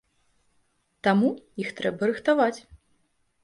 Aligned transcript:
Таму, 1.09 1.29
іх 1.67 1.71
трэба 1.81 2.11
рыхтаваць. 2.13 2.59